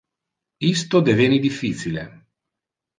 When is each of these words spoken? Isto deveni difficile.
Isto 0.75 0.97
deveni 1.09 1.37
difficile. 1.47 2.01